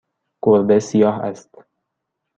گربه 0.43 0.79
سیاه 0.87 1.15
است. 1.29 1.49